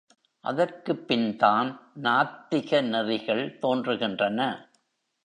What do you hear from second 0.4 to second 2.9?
அதற்குப் பின்தான் நாத்திக